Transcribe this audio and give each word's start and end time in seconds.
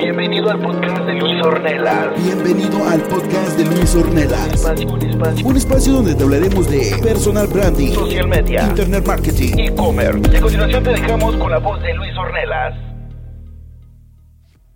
Bienvenido 0.00 0.50
al 0.50 0.58
podcast 0.60 1.04
de 1.04 1.12
Luis 1.14 1.44
Ornelas. 1.44 2.24
Bienvenido 2.24 2.88
al 2.88 3.00
podcast 3.02 3.58
de 3.58 3.64
Luis 3.66 3.94
Ornelas. 3.94 4.54
Espacio, 4.54 4.88
un 4.88 5.02
espacio. 5.02 5.46
Un 5.46 5.56
espacio 5.56 5.92
donde 5.92 6.14
te 6.14 6.24
hablaremos 6.24 6.70
de 6.70 6.96
personal 7.02 7.46
branding, 7.46 7.92
Social 7.92 8.28
media. 8.28 8.62
internet 8.62 9.06
marketing, 9.06 9.58
E-commerce. 9.58 10.20
Y 10.32 10.36
a 10.36 10.40
continuación 10.40 10.84
te 10.84 10.90
dejamos 10.90 11.36
con 11.36 11.50
la 11.50 11.58
voz 11.58 11.82
de 11.82 11.94
Luis 11.94 12.16
Ornelas. 12.16 12.74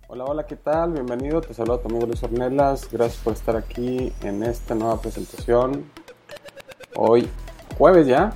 Hola, 0.07 0.25
hola, 0.25 0.45
¿qué 0.45 0.55
tal? 0.57 0.93
Bienvenido, 0.93 1.41
te 1.41 1.53
saluda 1.55 1.81
tu 1.81 1.89
amigo 1.89 2.05
Luis 2.05 2.21
Ornelas. 2.23 2.87
Gracias 2.91 3.21
por 3.23 3.33
estar 3.33 3.55
aquí 3.55 4.13
en 4.21 4.43
esta 4.43 4.75
nueva 4.75 5.01
presentación. 5.01 5.85
Hoy, 6.95 7.27
jueves 7.77 8.05
ya. 8.05 8.33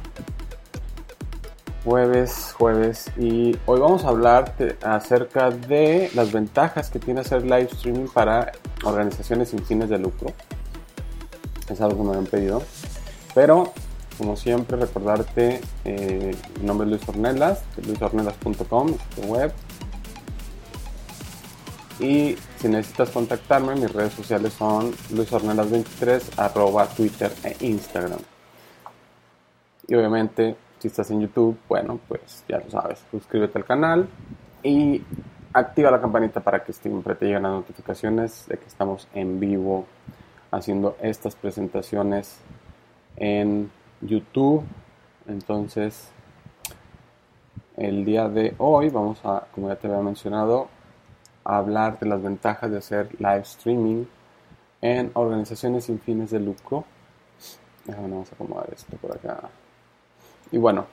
Jueves, 1.90 2.54
jueves. 2.56 3.09
Y 3.18 3.58
hoy 3.66 3.80
vamos 3.80 4.06
a 4.06 4.09
hablar 4.09 4.54
acerca 4.84 5.50
de 5.50 6.12
las 6.14 6.32
ventajas 6.32 6.92
que 6.92 7.00
tiene 7.00 7.22
hacer 7.22 7.42
live 7.42 7.68
streaming 7.72 8.06
para 8.06 8.52
organizaciones 8.84 9.50
sin 9.50 9.66
fines 9.66 9.90
de 9.90 9.98
lucro. 9.98 10.32
Es 11.67 11.82
algo 11.82 11.98
que 12.04 12.12
me 12.12 12.16
han 12.16 12.28
pedido. 12.28 12.62
Pero, 13.34 13.73
como 14.20 14.36
siempre, 14.36 14.78
recordarte, 14.78 15.62
eh, 15.84 16.36
mi 16.60 16.67
nombre 16.67 16.86
es 16.86 16.92
Luis 16.92 17.10
Ornelas, 17.10 17.64
luisornelas.com, 17.84 18.95
web. 19.26 19.52
Y 22.00 22.38
si 22.60 22.67
necesitas 22.67 23.10
contactarme, 23.10 23.73
mis 23.73 23.92
redes 23.92 24.14
sociales 24.14 24.54
son 24.54 24.94
luisornelas23, 25.12 26.22
arroba 26.38 26.86
Twitter 26.86 27.34
e 27.44 27.66
Instagram. 27.66 28.20
Y 29.88 29.95
obviamente, 29.95 30.56
si 30.80 30.88
estás 30.88 31.11
en 31.11 31.22
YouTube, 31.22 31.58
bueno, 31.67 31.99
pues 32.08 32.44
ya 32.47 32.59
lo 32.59 32.69
sabes, 32.69 33.03
suscríbete 33.11 33.58
al 33.59 33.66
canal 33.66 34.09
y 34.63 35.03
activa 35.53 35.91
la 35.91 36.02
campanita 36.02 36.39
para 36.39 36.63
que 36.63 36.73
siempre 36.73 37.16
te 37.16 37.25
lleguen 37.25 37.44
las 37.44 37.52
notificaciones 37.52 38.45
de 38.48 38.58
que 38.58 38.65
estamos 38.65 39.08
en 39.14 39.39
vivo 39.39 39.86
haciendo 40.52 40.95
estas 41.02 41.36
presentaciones 41.36 42.39
en 43.17 43.70
YouTube. 44.02 44.64
Entonces, 45.27 46.11
el 47.77 48.05
día 48.05 48.27
de 48.27 48.55
hoy 48.58 48.89
vamos 48.89 49.20
a, 49.23 49.48
como 49.54 49.70
ya 49.70 49.75
te 49.75 49.87
había 49.87 50.02
mencionado, 50.02 50.70
hablar 51.43 51.99
de 51.99 52.08
las 52.08 52.21
ventajas 52.21 52.71
de 52.71 52.77
hacer 52.77 53.09
live 53.20 53.42
streaming 53.42 54.05
en 54.81 55.11
organizaciones 55.14 55.86
sin 55.86 55.99
fines 55.99 56.31
de 56.31 56.39
lucro. 56.39 56.86
Déjame, 57.86 58.09
vamos 58.09 58.31
a 58.31 58.36
acomodar 58.36 58.70
esto 58.73 58.98
por 58.98 59.15
acá. 59.15 59.49
Y 60.52 60.58
bueno, 60.58 60.87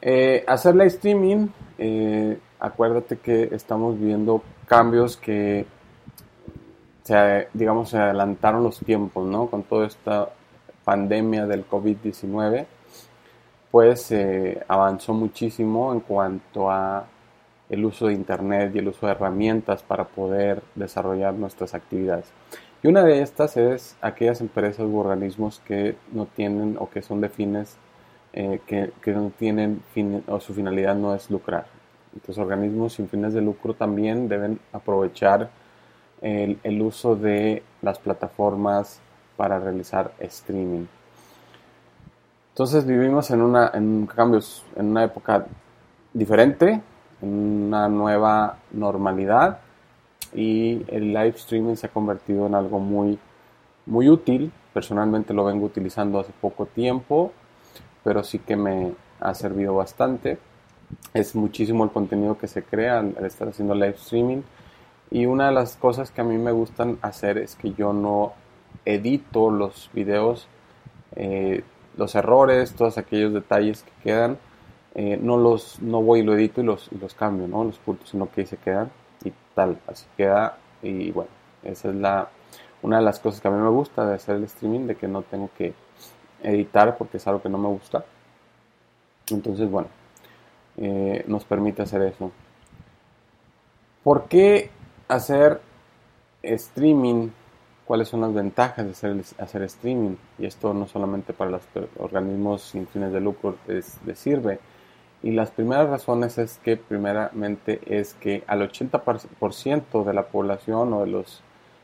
eh, 0.00 0.44
hacer 0.46 0.74
live 0.74 0.88
streaming, 0.88 1.48
eh, 1.78 2.38
acuérdate 2.60 3.18
que 3.18 3.48
estamos 3.52 3.98
viendo 3.98 4.42
cambios 4.66 5.16
que, 5.16 5.66
se, 7.04 7.48
digamos, 7.52 7.90
se 7.90 7.98
adelantaron 7.98 8.62
los 8.62 8.78
tiempos, 8.80 9.26
¿no? 9.26 9.46
Con 9.46 9.62
toda 9.62 9.86
esta 9.86 10.28
pandemia 10.84 11.46
del 11.46 11.68
COVID-19, 11.68 12.66
pues 13.70 14.10
eh, 14.12 14.62
avanzó 14.68 15.14
muchísimo 15.14 15.92
en 15.92 16.00
cuanto 16.00 16.70
a 16.70 17.06
el 17.70 17.84
uso 17.84 18.08
de 18.08 18.12
Internet 18.12 18.72
y 18.74 18.78
el 18.78 18.88
uso 18.88 19.06
de 19.06 19.12
herramientas 19.12 19.82
para 19.82 20.04
poder 20.04 20.62
desarrollar 20.74 21.32
nuestras 21.34 21.74
actividades. 21.74 22.26
Y 22.82 22.88
una 22.88 23.02
de 23.04 23.22
estas 23.22 23.56
es 23.56 23.96
aquellas 24.02 24.40
empresas 24.40 24.84
u 24.86 24.98
organismos 24.98 25.62
que 25.64 25.96
no 26.12 26.26
tienen 26.26 26.76
o 26.78 26.90
que 26.90 27.00
son 27.00 27.20
de 27.20 27.28
fines, 27.28 27.78
eh, 28.32 28.60
que, 28.66 29.12
no 29.12 29.30
tienen 29.38 29.82
fin, 29.92 30.24
o 30.26 30.40
su 30.40 30.54
finalidad 30.54 30.94
no 30.94 31.14
es 31.14 31.30
lucrar. 31.30 31.66
Entonces 32.14 32.38
organismos 32.38 32.94
sin 32.94 33.08
fines 33.08 33.34
de 33.34 33.40
lucro 33.40 33.74
también 33.74 34.28
deben 34.28 34.58
aprovechar 34.72 35.50
el, 36.20 36.82
uso 36.82 37.16
de 37.16 37.62
las 37.80 37.98
plataformas 37.98 39.00
para 39.36 39.58
realizar 39.58 40.12
streaming. 40.20 40.86
Entonces 42.50 42.86
vivimos 42.86 43.30
en, 43.30 43.40
una, 43.40 43.70
en 43.74 44.08
en 44.76 44.86
una 44.86 45.04
época 45.04 45.46
diferente, 46.12 46.80
en 47.22 47.66
una 47.68 47.88
nueva 47.88 48.58
normalidad 48.72 49.58
y 50.34 50.84
el 50.88 51.12
live 51.12 51.34
streaming 51.36 51.76
se 51.76 51.86
ha 51.86 51.90
convertido 51.90 52.46
en 52.46 52.54
algo 52.54 52.78
muy, 52.78 53.18
muy 53.86 54.08
útil. 54.08 54.52
Personalmente 54.72 55.34
lo 55.34 55.44
vengo 55.44 55.66
utilizando 55.66 56.20
hace 56.20 56.32
poco 56.40 56.66
tiempo, 56.66 57.32
pero 58.04 58.22
sí 58.24 58.38
que 58.38 58.56
me 58.56 58.94
ha 59.20 59.34
servido 59.34 59.74
bastante. 59.74 60.38
Es 61.14 61.34
muchísimo 61.34 61.84
el 61.84 61.90
contenido 61.90 62.38
que 62.38 62.48
se 62.48 62.62
crea 62.62 63.00
al, 63.00 63.24
estar 63.24 63.48
haciendo 63.48 63.74
live 63.74 63.96
streaming. 63.96 64.42
Y 65.10 65.26
una 65.26 65.48
de 65.48 65.52
las 65.52 65.76
cosas 65.76 66.10
que 66.10 66.20
a 66.20 66.24
mí 66.24 66.38
me 66.38 66.52
gustan 66.52 66.98
hacer 67.02 67.38
es 67.38 67.54
que 67.54 67.72
yo 67.72 67.92
no 67.92 68.32
edito 68.84 69.50
los 69.50 69.90
videos, 69.92 70.48
eh, 71.16 71.62
los 71.96 72.14
errores, 72.14 72.74
todos 72.74 72.98
aquellos 72.98 73.32
detalles 73.32 73.82
que 73.82 73.92
quedan, 74.02 74.38
eh, 74.94 75.18
no 75.20 75.36
los 75.36 75.80
no 75.80 76.02
voy 76.02 76.20
y 76.20 76.22
lo 76.22 76.34
edito 76.34 76.60
y 76.60 76.64
los, 76.64 76.90
los 76.92 77.14
cambio, 77.14 77.46
¿no? 77.48 77.64
Los 77.64 77.78
puntos, 77.78 78.10
sino 78.10 78.30
que 78.30 78.42
ahí 78.42 78.46
se 78.46 78.56
quedan 78.56 78.90
y 79.24 79.32
tal, 79.54 79.78
así 79.86 80.06
queda. 80.16 80.58
Y 80.82 81.10
bueno, 81.10 81.30
esa 81.62 81.90
es 81.90 81.94
la 81.94 82.28
una 82.82 82.98
de 82.98 83.04
las 83.04 83.20
cosas 83.20 83.40
que 83.40 83.48
a 83.48 83.50
mí 83.50 83.62
me 83.62 83.70
gusta 83.70 84.04
de 84.06 84.16
hacer 84.16 84.36
el 84.36 84.44
streaming, 84.44 84.86
de 84.86 84.96
que 84.96 85.08
no 85.08 85.22
tengo 85.22 85.50
que 85.56 85.72
editar 86.42 86.96
porque 86.96 87.16
es 87.16 87.26
algo 87.26 87.42
que 87.42 87.48
no 87.48 87.58
me 87.58 87.68
gusta. 87.68 88.04
Entonces, 89.30 89.70
bueno, 89.70 89.88
eh, 90.76 91.24
nos 91.26 91.44
permite 91.44 91.82
hacer 91.82 92.02
eso. 92.02 92.32
¿Por 94.02 94.24
qué 94.24 94.70
hacer 95.08 95.60
streaming? 96.42 97.28
¿Cuáles 97.84 98.08
son 98.08 98.20
las 98.22 98.32
ventajas 98.32 98.84
de 98.84 98.92
hacer, 98.92 99.16
hacer 99.38 99.62
streaming? 99.62 100.16
Y 100.38 100.46
esto 100.46 100.74
no 100.74 100.86
solamente 100.86 101.32
para 101.32 101.50
los 101.50 101.62
organismos 101.98 102.62
sin 102.62 102.86
fines 102.86 103.12
de 103.12 103.20
lucro 103.20 103.56
les, 103.66 103.98
les 104.04 104.18
sirve. 104.18 104.58
Y 105.22 105.30
las 105.30 105.52
primeras 105.52 105.88
razones 105.88 106.36
es 106.38 106.58
que 106.58 106.76
primeramente 106.76 107.80
es 107.86 108.14
que 108.14 108.42
al 108.48 108.68
80% 108.68 110.04
de 110.04 110.14
la 110.14 110.26
población 110.26 110.92
o 110.92 111.02
de 111.02 111.06
los 111.06 111.42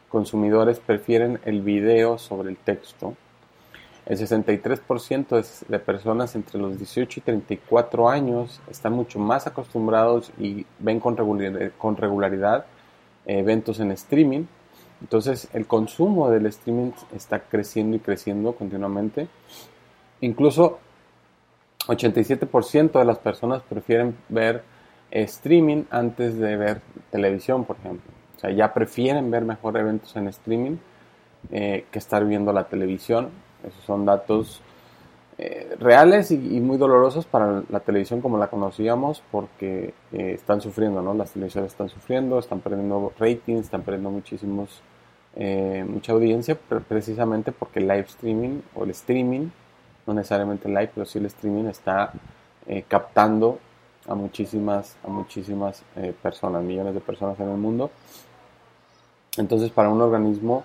consumidores 0.09 0.81
prefieren 0.81 1.39
el 1.45 1.63
video 1.63 2.19
sobre 2.19 2.51
el 2.51 2.57
texto. 2.57 3.15
El 4.09 4.17
63% 4.17 5.67
de 5.69 5.79
personas 5.79 6.35
entre 6.35 6.59
los 6.59 6.79
18 6.79 7.21
y 7.21 7.23
34 7.23 8.09
años 8.09 8.59
están 8.71 8.95
mucho 8.95 9.19
más 9.19 9.47
acostumbrados 9.47 10.33
y 10.39 10.65
ven 10.79 10.99
con 10.99 11.15
regularidad, 11.15 11.71
regularidad 11.99 12.65
eventos 13.27 13.81
en 13.81 13.93
streaming. 13.93 14.45
Entonces 15.03 15.49
el 15.53 15.67
consumo 15.67 16.31
del 16.31 16.47
streaming 16.47 16.93
está 17.15 17.41
creciendo 17.41 17.99
y 17.99 18.01
creciendo 18.01 18.55
continuamente. 18.55 19.29
Incluso 20.23 20.79
87% 21.87 22.99
de 22.99 23.05
las 23.05 23.19
personas 23.19 23.63
prefieren 23.63 24.17
ver 24.31 24.65
streaming 25.11 25.85
antes 25.91 26.39
de 26.39 26.57
ver 26.57 26.81
televisión, 27.11 27.67
por 27.67 27.77
ejemplo. 27.77 28.11
O 28.37 28.41
sea, 28.41 28.51
ya 28.53 28.73
prefieren 28.73 29.31
ver 29.31 29.45
mejor 29.45 29.77
eventos 29.77 30.17
en 30.17 30.29
streaming 30.29 30.77
eh, 31.51 31.85
que 31.91 31.99
estar 31.99 32.25
viendo 32.25 32.55
la 32.55 32.65
televisión. 32.69 33.31
Esos 33.65 33.85
son 33.85 34.05
datos 34.05 34.63
eh, 35.41 35.77
reales 35.79 36.33
y, 36.33 36.37
muy 36.37 36.79
dolorosos 36.79 37.25
para 37.25 37.63
la 37.69 37.79
televisión 37.79 38.21
como 38.21 38.39
la 38.39 38.49
conocíamos 38.49 39.23
porque 39.31 39.95
eh, 40.11 40.33
están 40.35 40.61
sufriendo, 40.61 41.01
¿no? 41.01 41.15
Las 41.15 41.31
televisiones 41.31 41.71
están 41.71 41.89
sufriendo, 41.89 42.41
están 42.41 42.59
perdiendo 42.59 43.13
ratings, 43.21 43.67
están 43.67 43.83
perdiendo 43.83 44.11
muchísimos, 44.11 44.83
eh, 45.37 45.87
mucha 45.89 46.13
audiencia, 46.13 46.59
precisamente 46.89 47.53
porque 47.53 47.79
el 47.79 47.87
live 47.87 48.07
streaming 48.09 48.63
o 48.75 48.83
el 48.83 48.91
streaming, 48.91 49.49
no 50.09 50.15
necesariamente 50.15 50.67
el 50.67 50.75
live, 50.75 50.91
pero 50.93 51.07
sí 51.07 51.19
el 51.19 51.27
streaming 51.27 51.67
está 51.67 52.13
captando 52.89 53.61
a 54.07 54.15
muchísimas, 54.15 54.97
a 55.03 55.09
muchísimas 55.09 55.85
personas, 56.21 56.63
millones 56.63 56.93
de 56.93 57.01
personas 57.01 57.39
en 57.41 57.49
el 57.49 57.57
mundo. 57.57 57.91
Entonces, 59.39 59.71
para 59.71 59.89
un 59.89 60.03
organismo, 60.03 60.65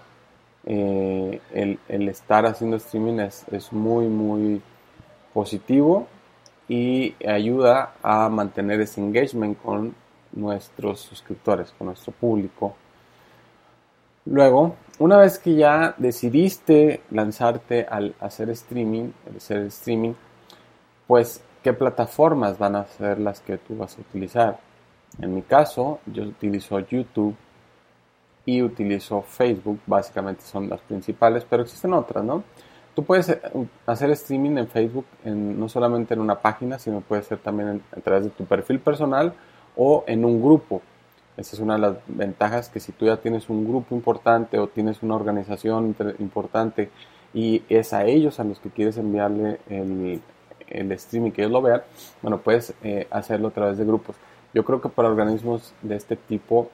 eh, 0.66 1.42
el, 1.52 2.10
estar 2.10 2.46
haciendo 2.46 2.78
streaming 2.78 3.20
es, 3.20 3.72
muy, 3.72 4.08
muy 4.08 4.62
positivo 5.34 6.08
y 6.70 7.16
ayuda 7.26 7.94
a 8.02 8.30
mantener 8.30 8.80
ese 8.82 9.02
engagement 9.02 9.62
con 9.62 9.94
nuestros 10.32 11.02
suscriptores, 11.02 11.72
con 11.78 11.88
nuestro 11.88 12.14
público. 12.14 12.76
Luego, 14.26 14.76
una 15.00 15.18
vez 15.18 15.38
que 15.38 15.56
ya 15.56 15.96
decidiste 15.98 17.02
lanzarte 17.12 17.86
al 17.86 18.16
hacer 18.22 18.50
streaming, 18.52 19.12
hacer 19.36 19.64
streaming, 19.64 20.14
pues 21.08 21.44
qué 21.62 21.74
plataformas 21.74 22.58
van 22.58 22.78
a 22.78 22.86
ser 22.86 23.20
las 23.20 23.42
que 23.42 23.58
tú 23.58 23.76
vas 23.76 23.98
a 23.98 24.02
utilizar. 24.02 24.60
En 25.20 25.36
mi 25.36 25.42
caso, 25.42 26.00
yo 26.06 26.24
utilizo 26.24 26.80
YouTube 26.80 27.36
y 28.46 28.62
utilizo 28.62 29.22
Facebook, 29.22 29.80
básicamente 29.86 30.44
son 30.44 30.70
las 30.70 30.82
principales, 30.82 31.46
pero 31.50 31.64
existen 31.64 31.94
otras, 31.94 32.24
¿no? 32.24 32.44
Tú 32.96 33.04
puedes 33.04 33.30
eh, 33.30 33.42
hacer 33.86 34.12
streaming 34.12 34.58
en 34.58 34.68
Facebook 34.68 35.06
no 35.24 35.68
solamente 35.68 36.14
en 36.14 36.22
una 36.22 36.40
página, 36.40 36.78
sino 36.78 37.02
puede 37.02 37.24
ser 37.24 37.40
también 37.40 37.82
a 37.92 38.02
través 38.02 38.26
de 38.26 38.30
tu 38.30 38.46
perfil 38.46 38.80
personal 38.80 39.34
o 39.76 40.04
en 40.08 40.26
un 40.26 40.42
grupo. 40.42 40.82
Esa 41.36 41.56
es 41.56 41.60
una 41.62 41.76
de 41.76 41.80
las 41.80 41.98
ventajas 42.08 42.70
que 42.70 42.80
si 42.80 42.92
tú 42.92 43.06
ya 43.06 43.18
tienes 43.18 43.50
un 43.50 43.68
grupo 43.68 43.96
importante 43.96 44.60
o 44.60 44.68
tienes 44.68 45.02
una 45.02 45.16
organización 45.16 45.96
importante 46.20 46.92
y 47.34 47.64
es 47.70 47.94
a 47.94 48.06
ellos 48.06 48.40
a 48.40 48.44
los 48.44 48.60
que 48.60 48.70
quieres 48.70 48.98
enviarle 48.98 49.60
el, 49.68 50.22
el 50.68 50.92
streaming 50.92 51.32
que 51.32 51.42
ellos 51.42 51.52
lo 51.52 51.64
vean, 51.64 51.82
bueno, 52.22 52.40
puedes 52.40 52.76
eh, 52.84 53.08
hacerlo 53.10 53.48
a 53.48 53.52
través 53.52 53.80
de 53.80 53.86
grupos. 53.86 54.16
Yo 54.54 54.64
creo 54.64 54.82
que 54.82 54.90
para 54.90 55.10
organismos 55.10 55.74
de 55.82 55.96
este 55.96 56.16
tipo 56.16 56.70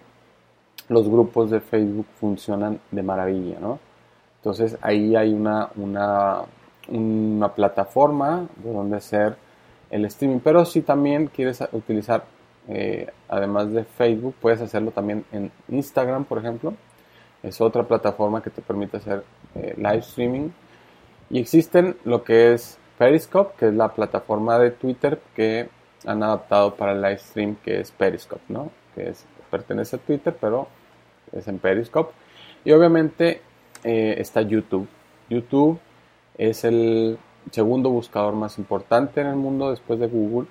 los 0.89 1.07
grupos 1.07 1.51
de 1.51 1.61
Facebook 1.61 2.07
funcionan 2.19 2.79
de 2.91 3.03
maravilla, 3.03 3.59
¿no? 3.59 3.79
Entonces 4.37 4.77
ahí 4.81 5.15
hay 5.15 5.33
una, 5.33 5.69
una, 5.75 6.41
una 6.87 7.53
plataforma 7.53 8.47
de 8.63 8.73
donde 8.73 8.97
hacer 8.97 9.37
el 9.89 10.05
streaming. 10.05 10.39
Pero 10.39 10.65
si 10.65 10.81
también 10.81 11.27
quieres 11.27 11.63
utilizar, 11.71 12.23
eh, 12.67 13.07
además 13.27 13.71
de 13.71 13.83
Facebook, 13.83 14.35
puedes 14.41 14.61
hacerlo 14.61 14.91
también 14.91 15.25
en 15.31 15.51
Instagram, 15.67 16.25
por 16.25 16.39
ejemplo. 16.39 16.73
Es 17.43 17.61
otra 17.61 17.83
plataforma 17.83 18.41
que 18.41 18.49
te 18.49 18.61
permite 18.61 18.97
hacer 18.97 19.23
eh, 19.55 19.75
live 19.77 19.99
streaming. 19.99 20.49
Y 21.29 21.39
existen 21.39 21.97
lo 22.05 22.23
que 22.23 22.53
es 22.53 22.77
Periscope, 22.97 23.55
que 23.57 23.67
es 23.67 23.73
la 23.73 23.89
plataforma 23.89 24.57
de 24.57 24.71
Twitter 24.71 25.21
que 25.35 25.69
han 26.05 26.23
adaptado 26.23 26.75
para 26.75 26.93
el 26.93 27.01
live 27.01 27.19
stream, 27.19 27.55
que 27.63 27.79
es 27.79 27.91
Periscope, 27.91 28.41
¿no? 28.47 28.71
Que 28.95 29.09
es, 29.09 29.25
pertenece 29.51 29.97
a 29.97 29.99
Twitter, 29.99 30.35
pero 30.39 30.67
es 31.31 31.47
en 31.47 31.59
Periscope. 31.59 32.13
Y 32.63 32.71
obviamente 32.71 33.41
eh, 33.83 34.15
está 34.17 34.41
YouTube. 34.41 34.87
YouTube 35.29 35.79
es 36.37 36.63
el 36.63 37.17
segundo 37.51 37.89
buscador 37.89 38.35
más 38.35 38.57
importante 38.57 39.21
en 39.21 39.27
el 39.27 39.35
mundo 39.35 39.69
después 39.69 39.99
de 39.99 40.07
Google. 40.07 40.47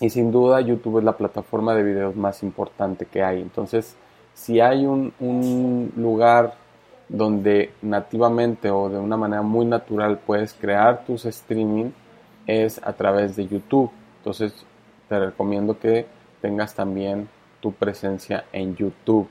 Y 0.00 0.10
sin 0.10 0.32
duda 0.32 0.60
YouTube 0.60 0.98
es 0.98 1.04
la 1.04 1.16
plataforma 1.16 1.74
de 1.74 1.82
videos 1.82 2.16
más 2.16 2.42
importante 2.42 3.06
que 3.06 3.22
hay. 3.22 3.40
Entonces, 3.40 3.96
si 4.34 4.60
hay 4.60 4.86
un, 4.86 5.12
un 5.20 5.92
lugar 5.96 6.54
donde 7.08 7.72
nativamente 7.82 8.70
o 8.70 8.88
de 8.88 8.98
una 8.98 9.16
manera 9.16 9.42
muy 9.42 9.66
natural 9.66 10.18
puedes 10.18 10.54
crear 10.54 11.04
tus 11.04 11.26
streaming, 11.26 11.90
es 12.46 12.80
a 12.82 12.92
través 12.94 13.36
de 13.36 13.46
YouTube. 13.46 13.90
Entonces, 14.18 14.52
te 15.08 15.18
recomiendo 15.18 15.78
que 15.78 16.06
tengas 16.40 16.74
también 16.74 17.28
tu 17.64 17.72
presencia 17.72 18.44
en 18.52 18.76
YouTube. 18.76 19.26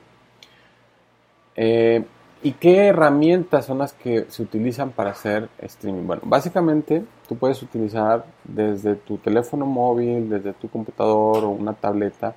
Eh, 1.54 2.02
¿Y 2.42 2.50
qué 2.52 2.88
herramientas 2.88 3.64
son 3.66 3.78
las 3.78 3.92
que 3.92 4.24
se 4.28 4.42
utilizan 4.42 4.90
para 4.90 5.10
hacer 5.12 5.48
streaming? 5.62 6.04
Bueno, 6.04 6.22
básicamente 6.24 7.04
tú 7.28 7.36
puedes 7.36 7.62
utilizar 7.62 8.24
desde 8.42 8.96
tu 8.96 9.18
teléfono 9.18 9.64
móvil, 9.66 10.28
desde 10.28 10.52
tu 10.54 10.68
computador 10.68 11.44
o 11.44 11.50
una 11.50 11.74
tableta, 11.74 12.34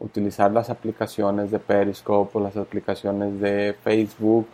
utilizar 0.00 0.50
las 0.50 0.68
aplicaciones 0.68 1.52
de 1.52 1.60
Periscope 1.60 2.36
o 2.36 2.40
las 2.42 2.56
aplicaciones 2.56 3.38
de 3.40 3.76
Facebook 3.84 4.48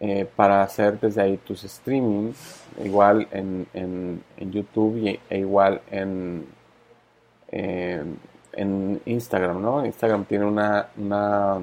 eh, 0.00 0.26
para 0.36 0.62
hacer 0.62 1.00
desde 1.00 1.22
ahí 1.22 1.36
tus 1.38 1.64
streaming, 1.64 2.32
igual 2.84 3.26
en, 3.32 3.66
en- 3.72 4.22
en 4.36 4.52
YouTube 4.52 4.98
y- 4.98 5.18
e 5.30 5.38
igual 5.38 5.80
en, 5.90 6.46
en 8.52 9.00
Instagram, 9.04 9.62
¿no? 9.62 9.84
Instagram 9.84 10.24
tiene 10.24 10.44
una, 10.44 10.88
una, 10.96 11.60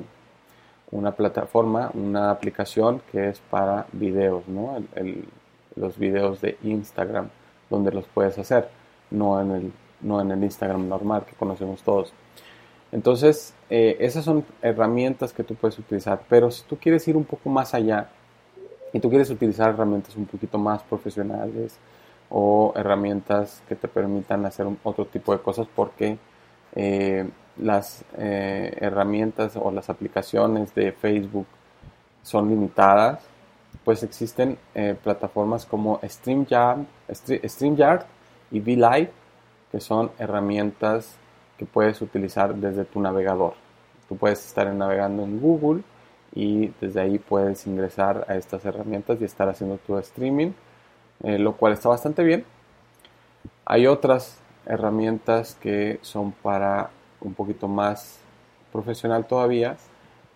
una 0.91 1.11
plataforma, 1.11 1.91
una 1.93 2.31
aplicación 2.31 3.01
que 3.11 3.29
es 3.29 3.39
para 3.39 3.87
videos, 3.91 4.47
¿no? 4.47 4.83
Los 5.75 5.97
videos 5.97 6.41
de 6.41 6.57
Instagram, 6.63 7.29
donde 7.69 7.91
los 7.91 8.05
puedes 8.07 8.37
hacer, 8.37 8.69
no 9.11 9.41
en 9.41 9.51
el, 9.51 9.73
no 10.01 10.21
en 10.21 10.31
el 10.31 10.43
Instagram 10.43 10.87
normal 10.87 11.25
que 11.25 11.35
conocemos 11.35 11.81
todos. 11.83 12.13
Entonces, 12.91 13.53
eh, 13.69 13.97
esas 13.99 14.23
son 14.23 14.45
herramientas 14.61 15.33
que 15.33 15.43
tú 15.43 15.55
puedes 15.55 15.77
utilizar, 15.77 16.21
pero 16.29 16.49
si 16.51 16.63
tú 16.63 16.77
quieres 16.77 17.05
ir 17.07 17.17
un 17.17 17.25
poco 17.25 17.49
más 17.49 17.73
allá 17.73 18.09
y 18.93 18.99
tú 18.99 19.09
quieres 19.09 19.29
utilizar 19.29 19.71
herramientas 19.71 20.15
un 20.15 20.25
poquito 20.25 20.57
más 20.57 20.81
profesionales 20.83 21.77
o 22.29 22.73
herramientas 22.75 23.61
que 23.67 23.75
te 23.75 23.89
permitan 23.89 24.45
hacer 24.45 24.67
otro 24.83 25.05
tipo 25.05 25.33
de 25.33 25.39
cosas 25.39 25.67
porque 25.75 26.17
eh, 26.79 27.27
las 27.57 28.05
eh, 28.17 28.77
herramientas 28.79 29.55
o 29.55 29.71
las 29.71 29.89
aplicaciones 29.89 30.75
de 30.75 30.91
Facebook 30.91 31.47
son 32.21 32.49
limitadas, 32.49 33.19
pues 33.83 34.03
existen 34.03 34.59
eh, 34.75 34.95
plataformas 35.03 35.65
como 35.65 35.99
StreamYard, 36.07 36.81
Stre- 37.09 37.41
StreamYard 37.49 38.03
y 38.51 38.59
VLive, 38.59 39.11
que 39.71 39.79
son 39.79 40.11
herramientas 40.19 41.15
que 41.57 41.65
puedes 41.65 41.99
utilizar 42.01 42.53
desde 42.53 42.85
tu 42.85 43.01
navegador. 43.01 43.55
Tú 44.07 44.15
puedes 44.15 44.45
estar 44.45 44.71
navegando 44.71 45.23
en 45.23 45.39
Google 45.39 45.81
y 46.35 46.67
desde 46.79 47.01
ahí 47.01 47.17
puedes 47.17 47.65
ingresar 47.65 48.23
a 48.27 48.35
estas 48.35 48.63
herramientas 48.65 49.19
y 49.19 49.25
estar 49.25 49.49
haciendo 49.49 49.77
tu 49.77 49.97
streaming, 49.97 50.51
lo 51.23 51.53
cual 51.57 51.73
está 51.73 51.89
bastante 51.89 52.23
bien. 52.23 52.45
Hay 53.65 53.87
otras 53.87 54.39
herramientas 54.67 55.55
que 55.55 55.99
son 56.01 56.31
para 56.31 56.89
un 57.21 57.33
poquito 57.33 57.67
más 57.67 58.19
profesional 58.71 59.25
todavía, 59.25 59.77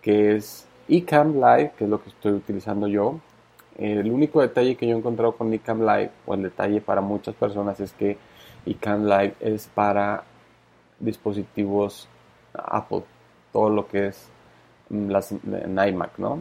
que 0.02 0.36
es 0.36 0.68
eCam 0.88 1.36
Live, 1.36 1.74
que 1.78 1.84
es 1.84 1.90
lo 1.90 2.02
que 2.02 2.10
estoy 2.10 2.34
utilizando 2.34 2.88
yo. 2.88 3.20
El 3.78 4.12
único 4.12 4.42
detalle 4.42 4.76
que 4.76 4.88
yo 4.88 4.96
he 4.96 4.98
encontrado 4.98 5.34
con 5.34 5.54
eCam 5.54 5.82
Live, 5.82 6.12
o 6.26 6.34
el 6.34 6.44
detalle 6.44 6.82
para 6.82 7.02
muchas 7.02 7.36
personas, 7.36 7.80
es 7.80 7.94
que 7.94 8.18
eCam 8.66 9.06
Live 9.06 9.36
es 9.40 9.68
para 9.68 10.24
dispositivos 11.00 12.08
Apple, 12.54 13.04
todo 13.52 13.70
lo 13.70 13.88
que 13.88 14.08
es 14.08 14.30
mm, 14.90 15.10
las, 15.10 15.32
en 15.32 15.80
iMac, 15.88 16.18
¿no? 16.18 16.40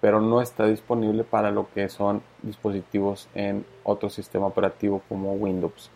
Pero 0.00 0.20
no 0.20 0.40
está 0.40 0.66
disponible 0.66 1.22
para 1.22 1.50
lo 1.50 1.68
que 1.72 1.88
son 1.88 2.22
dispositivos 2.42 3.28
en 3.34 3.64
otro 3.84 4.10
sistema 4.10 4.46
operativo 4.46 5.00
como 5.08 5.32
Windows. 5.34 5.90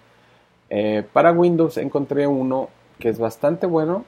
Eh, 0.71 1.05
para 1.13 1.33
Windows 1.33 1.77
encontré 1.77 2.27
uno 2.27 2.69
que 2.99 3.09
es 3.09 3.19
bastante 3.19 3.67
bueno, 3.67 4.05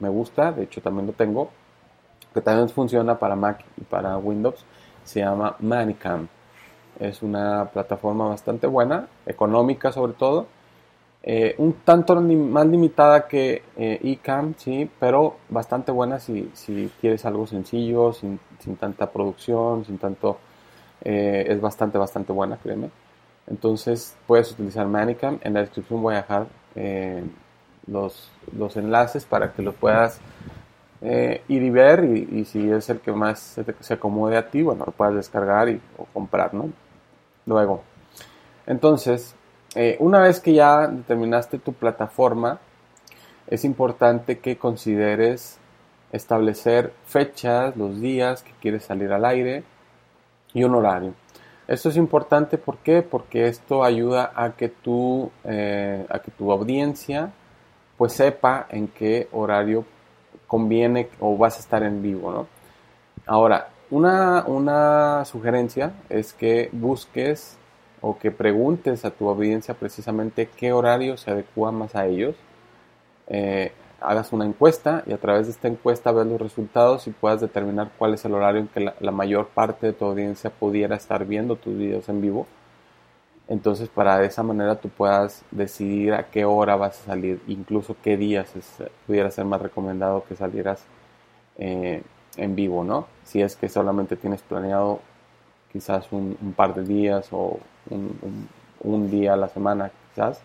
me 0.00 0.08
gusta, 0.08 0.52
de 0.52 0.64
hecho 0.64 0.80
también 0.82 1.06
lo 1.06 1.12
tengo, 1.12 1.50
que 2.34 2.40
también 2.40 2.68
funciona 2.68 3.18
para 3.18 3.36
Mac 3.36 3.64
y 3.76 3.82
para 3.84 4.16
Windows, 4.18 4.64
se 5.04 5.20
llama 5.20 5.56
Manicam. 5.60 6.28
Es 7.00 7.22
una 7.22 7.66
plataforma 7.72 8.28
bastante 8.28 8.66
buena, 8.66 9.08
económica 9.26 9.92
sobre 9.92 10.12
todo, 10.14 10.46
eh, 11.22 11.54
un 11.58 11.74
tanto 11.84 12.16
más 12.20 12.66
limitada 12.66 13.28
que 13.28 13.62
eh, 13.76 14.00
eCam, 14.02 14.54
sí, 14.58 14.90
pero 14.98 15.36
bastante 15.48 15.92
buena 15.92 16.18
si, 16.18 16.50
si 16.54 16.90
quieres 17.00 17.24
algo 17.24 17.46
sencillo, 17.46 18.12
sin, 18.12 18.40
sin 18.58 18.76
tanta 18.76 19.10
producción, 19.10 19.84
sin 19.84 19.98
tanto... 19.98 20.38
eh, 21.04 21.44
es 21.48 21.60
bastante, 21.60 21.98
bastante 21.98 22.32
buena, 22.32 22.56
créeme. 22.56 22.90
Entonces 23.46 24.16
puedes 24.26 24.52
utilizar 24.52 24.86
Manicam. 24.86 25.38
En 25.42 25.54
la 25.54 25.60
descripción 25.60 26.02
voy 26.02 26.14
a 26.14 26.18
dejar 26.18 26.46
eh, 26.74 27.24
los, 27.86 28.30
los 28.56 28.76
enlaces 28.76 29.24
para 29.24 29.52
que 29.52 29.62
los 29.62 29.74
puedas 29.74 30.20
eh, 31.02 31.42
ir 31.48 31.62
y 31.62 31.70
ver 31.70 32.04
y, 32.04 32.44
si 32.44 32.70
es 32.70 32.88
el 32.90 33.00
que 33.00 33.12
más 33.12 33.40
se, 33.40 33.64
te- 33.64 33.94
acomode 33.94 34.36
a 34.36 34.48
ti, 34.50 34.62
bueno, 34.62 34.84
lo 34.86 34.92
puedas 34.92 35.14
descargar 35.14 35.68
y, 35.68 35.80
o 35.98 36.04
comprar, 36.06 36.54
¿no? 36.54 36.70
Luego, 37.46 37.82
Entonces, 38.66 39.34
eh, 39.74 39.96
una 40.00 40.20
vez 40.20 40.40
que 40.40 40.54
ya 40.54 40.86
determinaste 40.88 41.58
tu 41.58 41.72
plataforma, 41.72 42.60
es 43.48 43.64
importante 43.64 44.38
que 44.38 44.56
consideres 44.58 45.58
establecer 46.12 46.92
fechas, 47.06 47.76
los 47.76 48.00
días 48.00 48.42
que 48.42 48.52
quieres 48.60 48.84
salir 48.84 49.12
al 49.12 49.24
aire 49.24 49.64
y 50.54 50.64
un 50.64 50.74
horario. 50.74 51.14
Esto 51.68 51.88
es 51.88 51.96
importante 51.96 52.58
¿por 52.58 52.78
qué? 52.78 53.02
porque 53.02 53.46
esto 53.46 53.84
ayuda 53.84 54.32
a 54.34 54.52
que 54.52 54.68
tu, 54.68 55.30
eh, 55.44 56.04
a 56.08 56.18
que 56.18 56.30
tu 56.30 56.50
audiencia 56.50 57.32
pues 57.96 58.14
sepa 58.14 58.66
en 58.68 58.88
qué 58.88 59.28
horario 59.32 59.84
conviene 60.46 61.08
o 61.20 61.36
vas 61.36 61.56
a 61.56 61.60
estar 61.60 61.82
en 61.82 62.02
vivo. 62.02 62.32
¿no? 62.32 62.46
Ahora, 63.26 63.68
una, 63.90 64.44
una 64.46 65.24
sugerencia 65.24 65.92
es 66.08 66.32
que 66.32 66.68
busques 66.72 67.56
o 68.00 68.18
que 68.18 68.30
preguntes 68.30 69.04
a 69.04 69.10
tu 69.10 69.28
audiencia 69.28 69.74
precisamente 69.74 70.48
qué 70.56 70.72
horario 70.72 71.16
se 71.16 71.30
adecua 71.30 71.70
más 71.70 71.94
a 71.94 72.06
ellos. 72.06 72.34
Eh, 73.28 73.72
hagas 74.04 74.32
una 74.32 74.44
encuesta 74.44 75.02
y 75.06 75.12
a 75.12 75.18
través 75.18 75.46
de 75.46 75.52
esta 75.52 75.68
encuesta 75.68 76.12
ves 76.12 76.26
los 76.26 76.40
resultados 76.40 77.06
y 77.06 77.10
puedas 77.10 77.40
determinar 77.40 77.90
cuál 77.98 78.14
es 78.14 78.24
el 78.24 78.34
horario 78.34 78.60
en 78.62 78.68
que 78.68 78.92
la, 78.98 79.10
mayor 79.10 79.48
parte 79.48 79.86
de 79.86 79.92
tu 79.92 80.04
audiencia 80.04 80.50
pudiera 80.50 80.96
estar 80.96 81.24
viendo 81.26 81.56
tus 81.56 81.76
videos 81.76 82.08
en 82.08 82.20
vivo. 82.20 82.46
Entonces, 83.48 83.88
para 83.88 84.18
de 84.18 84.26
esa 84.26 84.42
manera 84.42 84.76
tú 84.76 84.88
puedas 84.88 85.42
decidir 85.50 86.14
a 86.14 86.30
qué 86.30 86.44
hora 86.44 86.76
vas 86.76 87.00
a 87.02 87.04
salir, 87.06 87.40
incluso 87.48 87.96
qué 88.02 88.16
días 88.16 88.52
pudiera 89.06 89.30
ser 89.30 89.44
más 89.44 89.60
recomendado 89.60 90.24
que 90.24 90.36
salieras 90.36 90.84
eh, 91.58 92.02
en 92.36 92.54
vivo, 92.54 92.84
¿no? 92.84 93.06
Si 93.24 93.42
es 93.42 93.56
que 93.56 93.68
solamente 93.68 94.16
tienes 94.16 94.42
planeado 94.42 95.00
quizás 95.72 96.10
un, 96.12 96.36
par 96.56 96.74
de 96.74 96.84
días 96.84 97.28
o 97.32 97.58
un, 97.90 98.48
un 98.80 99.10
día 99.10 99.34
a 99.34 99.36
la 99.36 99.48
semana, 99.48 99.90
quizás 100.14 100.42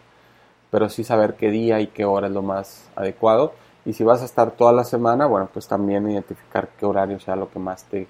pero 0.69 0.89
sí 0.89 1.03
saber 1.03 1.35
qué 1.35 1.49
día 1.49 1.79
y 1.79 1.87
qué 1.87 2.05
hora 2.05 2.27
es 2.27 2.33
lo 2.33 2.41
más 2.41 2.89
adecuado. 2.95 3.53
Y 3.85 3.93
si 3.93 4.03
vas 4.03 4.21
a 4.21 4.25
estar 4.25 4.51
toda 4.51 4.73
la 4.73 4.83
semana, 4.83 5.25
bueno, 5.25 5.49
pues 5.51 5.67
también 5.67 6.09
identificar 6.09 6.69
qué 6.77 6.85
horario 6.85 7.19
sea 7.19 7.35
lo 7.35 7.49
que 7.49 7.59
más 7.59 7.85
te, 7.85 8.07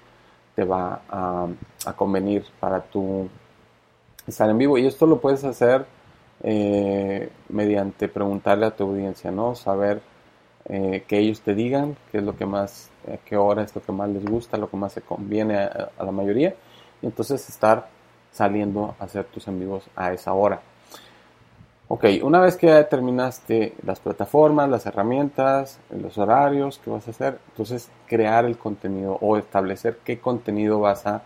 te 0.56 0.64
va 0.64 1.02
a, 1.08 1.48
convenir 1.96 2.44
para 2.60 2.82
tu 2.82 3.30
estar 4.26 4.50
en 4.50 4.58
vivo. 4.58 4.78
Y 4.78 4.88
esto 4.88 5.06
lo 5.06 5.20
puedes 5.22 5.44
hacer 5.44 5.86
eh, 6.44 7.30
mediante 7.50 8.08
preguntarle 8.08 8.66
a 8.66 8.76
tu 8.76 8.86
audiencia, 8.86 9.30
¿no? 9.30 9.54
Saber 9.54 10.02
eh, 10.66 11.04
que 11.08 11.20
ellos 11.20 11.42
te 11.42 11.54
digan 11.54 11.96
qué 12.12 12.18
es 12.18 12.24
lo 12.24 12.36
que 12.36 12.48
más, 12.48 12.90
eh, 13.06 13.20
qué 13.24 13.38
hora 13.38 13.62
es 13.62 13.76
lo 13.76 13.82
que 13.84 13.92
más 13.92 14.10
les 14.10 14.26
gusta, 14.26 14.58
lo 14.58 14.70
que 14.70 14.78
más 14.78 14.94
se 14.94 15.02
conviene 15.02 15.60
a, 15.60 15.92
a 15.96 16.04
la 16.04 16.12
mayoría. 16.12 16.56
Y 17.04 17.06
entonces 17.06 17.48
estar 17.50 17.88
saliendo 18.32 18.96
a 19.00 19.04
hacer 19.04 19.26
tus 19.26 19.48
en 19.48 19.60
vivos 19.60 19.84
a 19.96 20.12
esa 20.12 20.34
hora. 20.34 20.60
Ok, 21.90 22.04
una 22.22 22.42
vez 22.42 22.58
que 22.58 22.68
ya 22.68 22.76
determinaste 22.76 23.74
las 23.86 24.02
plataformas, 24.02 24.70
las 24.70 24.86
herramientas, 24.86 25.80
los 25.90 26.18
horarios 26.18 26.80
que 26.80 26.90
vas 26.90 27.08
a 27.08 27.12
hacer, 27.12 27.40
entonces 27.52 27.90
crear 28.08 28.44
el 28.44 28.58
contenido 28.58 29.18
o 29.22 29.38
establecer 29.38 29.98
qué 30.04 30.20
contenido 30.20 30.82
vas 30.82 31.06
a, 31.08 31.24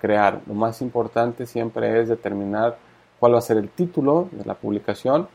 crear. 0.00 0.40
Lo 0.46 0.54
más 0.54 0.80
importante 0.80 1.44
siempre 1.46 2.00
es 2.00 2.08
determinar 2.08 2.78
cuál 3.20 3.34
va 3.34 3.38
a 3.38 3.42
ser 3.42 3.58
el 3.58 3.68
título 3.68 4.28
de 4.32 4.44
la 4.46 4.54
publicación. 4.54 5.28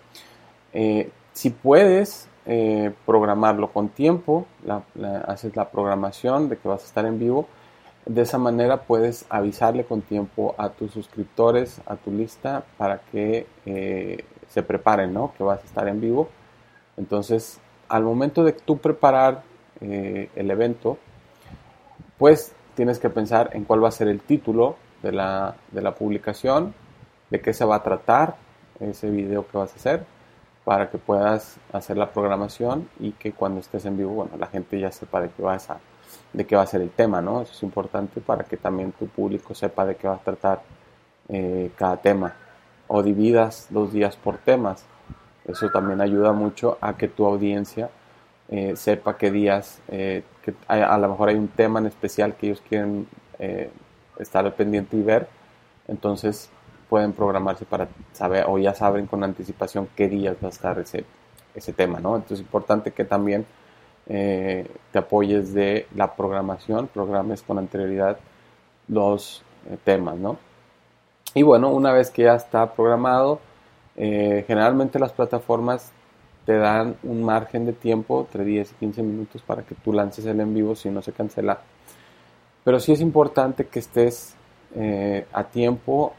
Eh, 0.73 1.11
si 1.33 1.51
puedes 1.51 2.27
eh, 2.47 2.91
programarlo 3.05 3.71
con 3.71 3.89
tiempo, 3.89 4.47
haces 5.27 5.55
la 5.55 5.69
programación 5.69 6.49
de 6.49 6.57
que 6.57 6.67
vas 6.67 6.81
a 6.81 6.85
estar 6.85 7.05
en 7.05 7.19
vivo. 7.19 7.47
De 8.07 8.23
esa 8.23 8.39
manera 8.39 8.81
puedes 8.81 9.25
avisarle 9.29 9.85
con 9.85 10.01
tiempo 10.01 10.55
a 10.57 10.69
tus 10.69 10.91
suscriptores, 10.91 11.79
a 11.85 11.95
tu 11.95 12.11
lista, 12.11 12.63
para 12.75 13.01
que 13.01 13.45
eh, 13.67 14.25
se 14.49 14.63
preparen, 14.63 15.13
¿no? 15.13 15.33
Que 15.37 15.43
vas 15.43 15.61
a 15.61 15.65
estar 15.65 15.87
en 15.87 16.01
vivo. 16.01 16.29
Entonces, 16.97 17.59
al 17.87 18.03
momento 18.03 18.43
de 18.43 18.51
tú 18.51 18.77
preparar 18.77 19.43
eh, 19.81 20.29
el 20.35 20.51
evento, 20.51 20.97
pues 22.17 22.53
tienes 22.75 22.99
que 22.99 23.09
pensar 23.09 23.51
en 23.53 23.63
cuál 23.63 23.83
va 23.83 23.89
a 23.89 23.91
ser 23.91 24.07
el 24.07 24.19
título 24.19 24.75
de 25.01 25.11
la, 25.11 25.55
de 25.71 25.81
la 25.81 25.95
publicación, 25.95 26.73
de 27.29 27.41
qué 27.41 27.53
se 27.53 27.65
va 27.65 27.77
a 27.77 27.83
tratar 27.83 28.35
ese 28.79 29.09
video 29.09 29.47
que 29.47 29.57
vas 29.57 29.71
a 29.73 29.75
hacer, 29.75 30.05
para 30.65 30.89
que 30.89 30.97
puedas 30.97 31.57
hacer 31.71 31.97
la 31.97 32.11
programación 32.11 32.89
y 32.99 33.11
que 33.13 33.31
cuando 33.31 33.59
estés 33.59 33.85
en 33.85 33.97
vivo, 33.97 34.11
bueno, 34.11 34.31
la 34.37 34.47
gente 34.47 34.79
ya 34.79 34.91
sepa 34.91 35.21
de 35.21 35.29
qué 35.29 35.41
vas 35.41 35.69
a, 35.69 35.79
de 36.33 36.45
qué 36.45 36.55
va 36.55 36.63
a 36.63 36.67
ser 36.67 36.81
el 36.81 36.91
tema, 36.91 37.21
¿no? 37.21 37.41
Eso 37.41 37.53
es 37.53 37.63
importante 37.63 38.21
para 38.21 38.43
que 38.43 38.57
también 38.57 38.91
tu 38.91 39.07
público 39.07 39.55
sepa 39.55 39.85
de 39.85 39.95
qué 39.95 40.07
va 40.07 40.15
a 40.15 40.19
tratar 40.19 40.61
eh, 41.27 41.71
cada 41.75 41.97
tema 41.97 42.33
o 42.89 43.01
dividas 43.01 43.67
los 43.71 43.93
días 43.93 44.17
por 44.17 44.37
temas. 44.39 44.83
Eso 45.45 45.69
también 45.69 46.01
ayuda 46.01 46.33
mucho 46.33 46.77
a 46.81 46.97
que 46.97 47.07
tu 47.07 47.25
audiencia 47.25 47.89
eh, 48.51 48.75
sepa 48.75 49.15
qué 49.15 49.29
días, 49.29 49.79
eh, 49.89 50.23
a, 50.67 50.97
lo 50.97 51.09
mejor 51.09 51.29
hay 51.29 51.35
un 51.35 51.49
tema 51.49 51.79
en 51.79 51.85
especial 51.85 52.33
que 52.33 52.47
ellos 52.47 52.63
quieren 52.67 53.07
eh, 53.37 53.69
estar 54.17 54.51
pendiente 54.55 54.97
y 54.97 55.03
ver, 55.03 55.27
entonces 55.87 56.49
pueden 56.89 57.13
programarse 57.13 57.65
para 57.65 57.89
saber 58.11 58.45
o 58.47 58.57
ya 58.57 58.73
saben 58.73 59.05
con 59.05 59.23
anticipación 59.23 59.87
qué 59.95 60.09
días 60.09 60.35
va 60.43 60.47
a 60.47 60.49
estar 60.49 60.79
ese, 60.79 61.05
ese 61.53 61.73
tema, 61.73 61.99
¿no? 61.99 62.15
Entonces 62.15 62.39
es 62.39 62.45
importante 62.45 62.91
que 62.91 63.05
también 63.05 63.45
te 64.07 64.97
apoyes 64.97 65.53
de 65.53 65.85
la 65.93 66.15
programación, 66.15 66.87
programes 66.87 67.43
con 67.43 67.59
anterioridad 67.59 68.17
los 68.87 69.43
temas, 69.83 70.17
¿no? 70.17 70.39
Y 71.35 71.43
bueno, 71.43 71.69
una 71.69 71.91
vez 71.91 72.09
que 72.09 72.23
ya 72.23 72.35
está 72.35 72.73
programado, 72.73 73.39
eh, 73.95 74.43
generalmente 74.47 74.97
las 74.97 75.11
plataformas 75.11 75.91
te 76.45 76.57
dan 76.57 76.95
un 77.03 77.23
margen 77.23 77.65
de 77.65 77.73
tiempo, 77.73 78.21
entre 78.21 78.43
10 78.43 78.71
y 78.71 78.75
15 78.75 79.03
minutos, 79.03 79.41
para 79.43 79.61
que 79.61 79.75
tú 79.75 79.93
lances 79.93 80.25
el 80.25 80.39
en 80.39 80.53
vivo 80.53 80.75
si 80.75 80.89
no 80.89 81.01
se 81.01 81.11
cancela. 81.11 81.59
Pero 82.63 82.79
sí 82.79 82.93
es 82.93 83.01
importante 83.01 83.67
que 83.67 83.79
estés 83.79 84.35
eh, 84.75 85.27
a 85.31 85.43
tiempo, 85.43 86.13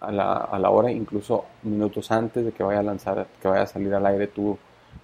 a 0.00 0.10
la, 0.10 0.32
a 0.32 0.58
la, 0.58 0.70
hora, 0.70 0.90
incluso 0.90 1.44
minutos 1.62 2.10
antes 2.10 2.44
de 2.44 2.52
que 2.52 2.62
vaya 2.62 2.80
a 2.80 2.82
lanzar, 2.82 3.26
que 3.40 3.48
vaya 3.48 3.62
a 3.62 3.66
salir 3.66 3.92
al 3.94 4.06
aire 4.06 4.28
tu 4.28 4.56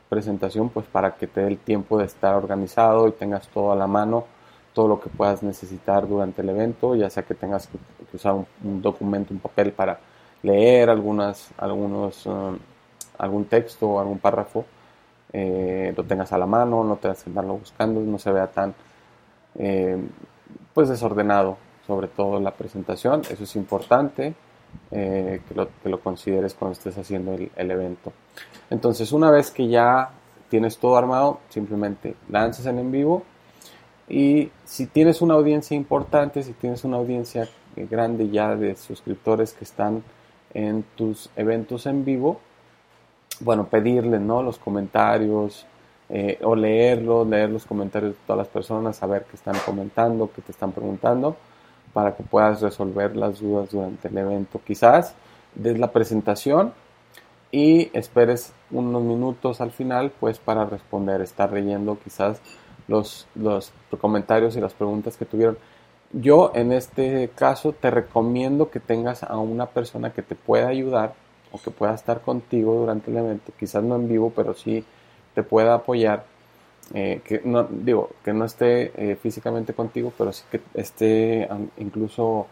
presentación, 0.08 0.70
pues 0.70 0.86
para 0.86 1.16
que 1.16 1.26
te 1.26 1.42
dé 1.42 1.48
el 1.48 1.58
tiempo 1.58 1.98
de 1.98 2.06
estar 2.06 2.34
organizado 2.34 3.08
y 3.08 3.12
tengas 3.12 3.48
todo 3.48 3.72
a 3.72 3.76
la 3.76 3.86
mano 3.86 4.24
todo 4.72 4.88
lo 4.88 5.00
que 5.00 5.10
puedas 5.10 5.42
necesitar 5.42 6.08
durante 6.08 6.42
el 6.42 6.48
evento, 6.48 6.94
ya 6.94 7.10
sea 7.10 7.22
que 7.22 7.34
tengas 7.34 7.66
que, 7.66 7.78
usar 8.14 8.34
un, 8.34 8.82
documento, 8.82 9.32
un 9.32 9.40
papel 9.40 9.72
para 9.72 9.98
leer 10.42 10.90
algunas, 10.90 11.50
algunos, 11.58 12.26
um, 12.26 12.58
algún 13.18 13.44
texto 13.46 13.88
o 13.88 14.00
algún 14.00 14.18
párrafo, 14.18 14.64
eh, 15.32 15.92
lo 15.96 16.04
tengas 16.04 16.32
a 16.32 16.38
la 16.38 16.46
mano, 16.46 16.84
no 16.84 16.96
tengas 16.96 17.22
que 17.22 17.30
andarlo 17.30 17.54
buscando, 17.54 18.00
no 18.00 18.18
se 18.18 18.32
vea 18.32 18.48
tan 18.48 18.74
eh, 19.56 19.96
pues 20.74 20.88
desordenado, 20.88 21.56
sobre 21.86 22.08
todo 22.08 22.40
la 22.40 22.52
presentación, 22.52 23.22
eso 23.30 23.44
es 23.44 23.56
importante. 23.56 24.34
Eh, 24.90 25.42
que, 25.46 25.54
lo, 25.54 25.68
que, 25.82 25.88
lo, 25.90 26.00
consideres 26.00 26.54
cuando 26.54 26.72
estés 26.72 26.96
haciendo 26.96 27.34
el, 27.34 27.50
el 27.56 27.70
evento. 27.70 28.10
Entonces, 28.70 29.12
una 29.12 29.30
vez 29.30 29.50
que 29.50 29.68
ya 29.68 30.12
tienes 30.48 30.78
todo 30.78 30.96
armado, 30.96 31.40
simplemente 31.50 32.14
lanzas 32.30 32.64
en 32.64 32.78
en 32.78 32.90
vivo 32.90 33.22
y 34.08 34.50
si 34.64 34.86
tienes 34.86 35.22
una 35.22 35.34
audiencia 35.34 35.76
importante, 35.76 36.42
si 36.42 36.52
tienes 36.52 36.84
una 36.84 36.96
audiencia 36.96 37.48
grande 37.76 38.28
ya 38.30 38.54
de 38.56 38.76
suscriptores 38.76 39.52
que 39.52 39.64
están 39.64 40.02
en 40.54 40.84
tus 40.96 41.30
eventos 41.36 41.86
en 41.86 42.04
vivo, 42.04 42.40
bueno, 43.40 43.66
pedirle 43.66 44.18
¿no? 44.18 44.42
los 44.42 44.58
comentarios 44.58 45.66
eh, 46.08 46.38
o 46.42 46.54
leerlos, 46.54 47.26
leer 47.26 47.50
los 47.50 47.64
comentarios 47.64 48.12
de 48.12 48.18
todas 48.26 48.38
las 48.38 48.48
personas, 48.48 48.96
saber 48.96 49.24
qué 49.30 49.36
están 49.36 49.56
comentando, 49.64 50.30
qué 50.34 50.42
te 50.42 50.52
están 50.52 50.72
preguntando, 50.72 51.36
para 51.92 52.14
que 52.14 52.22
puedas 52.22 52.60
resolver 52.60 53.16
las 53.16 53.40
dudas 53.40 53.70
durante 53.70 54.08
el 54.08 54.18
evento. 54.18 54.60
Quizás 54.66 55.14
des 55.54 55.78
la 55.78 55.90
presentación 55.90 56.72
y 57.50 57.90
esperes 57.92 58.52
unos 58.70 59.02
minutos 59.02 59.60
al 59.60 59.70
final, 59.70 60.12
pues 60.18 60.38
para 60.38 60.64
responder, 60.64 61.20
estar 61.20 61.52
leyendo 61.52 61.98
quizás 62.02 62.40
los, 62.88 63.26
los 63.34 63.72
comentarios 64.00 64.56
y 64.56 64.60
las 64.60 64.74
preguntas 64.74 65.16
que 65.16 65.24
tuvieron. 65.24 65.58
Yo 66.12 66.52
en 66.54 66.72
este 66.72 67.30
caso 67.34 67.72
te 67.72 67.90
recomiendo 67.90 68.70
que 68.70 68.80
tengas 68.80 69.22
a 69.22 69.38
una 69.38 69.66
persona 69.66 70.12
que 70.12 70.22
te 70.22 70.34
pueda 70.34 70.68
ayudar 70.68 71.14
o 71.52 71.58
que 71.58 71.70
pueda 71.70 71.94
estar 71.94 72.20
contigo 72.20 72.74
durante 72.74 73.10
el 73.10 73.16
evento, 73.16 73.52
quizás 73.58 73.82
no 73.82 73.96
en 73.96 74.08
vivo, 74.08 74.32
pero 74.34 74.54
sí 74.54 74.84
te 75.34 75.42
pueda 75.42 75.74
apoyar, 75.74 76.24
eh, 76.94 77.22
que 77.24 77.40
no 77.44 77.64
digo 77.64 78.10
que 78.24 78.32
no 78.32 78.44
esté 78.44 78.92
eh, 78.94 79.16
físicamente 79.16 79.72
contigo, 79.72 80.12
pero 80.16 80.32
sí 80.32 80.44
que 80.50 80.60
esté 80.74 81.48
incluso 81.78 82.46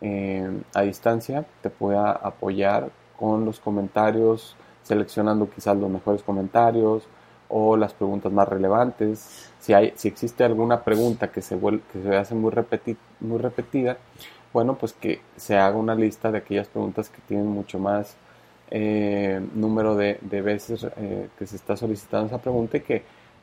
eh, 0.00 0.48
a 0.74 0.82
distancia, 0.82 1.44
te 1.62 1.70
pueda 1.70 2.10
apoyar 2.10 2.90
con 3.16 3.44
los 3.44 3.60
comentarios, 3.60 4.56
seleccionando 4.82 5.48
quizás 5.48 5.76
los 5.76 5.90
mejores 5.90 6.22
comentarios 6.22 7.04
o 7.48 7.76
las 7.76 7.92
preguntas 7.94 8.32
más 8.32 8.48
relevantes. 8.48 9.50
Si, 9.60 9.72
hay, 9.74 9.92
si 9.96 10.08
existe 10.08 10.44
alguna 10.44 10.82
pregunta 10.82 11.30
que 11.30 11.42
se, 11.42 11.58
que 11.58 12.02
se 12.02 12.16
hace 12.16 12.34
muy, 12.34 12.52
muy 13.20 13.38
repetida, 13.38 13.96
bueno, 14.52 14.74
pues 14.76 14.92
que 14.92 15.20
se 15.36 15.56
haga 15.56 15.76
una 15.76 15.94
lista 15.94 16.30
de 16.30 16.38
aquellas 16.38 16.68
preguntas 16.68 17.10
que 17.10 17.20
tienen 17.28 17.46
mucho 17.46 17.78
más 17.78 18.16
eh, 18.70 19.40
número 19.54 19.94
de, 19.96 20.18
de 20.22 20.42
veces 20.42 20.84
eh, 20.96 21.28
que 21.38 21.46
se 21.46 21.56
está 21.56 21.76
solicitando 21.76 22.26
esa 22.28 22.38
pregunta 22.38 22.78
y 22.78 22.80
que 22.80 23.02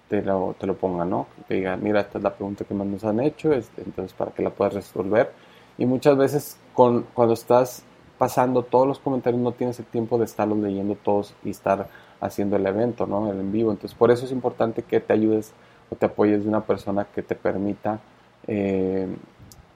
te 0.09 0.21
lo, 0.21 0.55
te 0.59 0.67
lo 0.67 0.75
pongan, 0.75 1.09
¿no? 1.09 1.27
Que 1.47 1.55
digan, 1.55 1.81
mira, 1.83 2.01
esta 2.01 2.17
es 2.17 2.23
la 2.23 2.33
pregunta 2.33 2.65
que 2.65 2.73
más 2.73 2.87
nos 2.87 3.03
han 3.03 3.19
hecho, 3.19 3.53
es- 3.53 3.69
entonces 3.77 4.13
para 4.13 4.31
que 4.31 4.43
la 4.43 4.49
puedas 4.49 4.73
resolver. 4.73 5.31
Y 5.77 5.85
muchas 5.85 6.17
veces 6.17 6.57
con, 6.73 7.03
cuando 7.13 7.33
estás 7.33 7.83
pasando 8.17 8.63
todos 8.63 8.87
los 8.87 8.99
comentarios 8.99 9.41
no 9.41 9.51
tienes 9.53 9.79
el 9.79 9.85
tiempo 9.85 10.17
de 10.17 10.25
estarlos 10.25 10.57
leyendo 10.59 10.95
todos 10.95 11.33
y 11.43 11.49
estar 11.51 11.87
haciendo 12.23 12.55
el 12.55 12.65
evento, 12.65 13.05
¿no? 13.05 13.31
El 13.31 13.39
en 13.39 13.51
vivo. 13.51 13.71
Entonces 13.71 13.97
por 13.97 14.11
eso 14.11 14.25
es 14.25 14.31
importante 14.31 14.83
que 14.83 14.99
te 14.99 15.13
ayudes 15.13 15.51
o 15.89 15.95
te 15.95 16.05
apoyes 16.05 16.43
de 16.43 16.49
una 16.49 16.61
persona 16.61 17.05
que 17.05 17.21
te 17.21 17.35
permita 17.35 17.99
eh, 18.47 19.07